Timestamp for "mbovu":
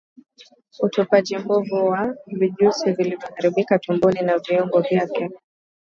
1.37-1.75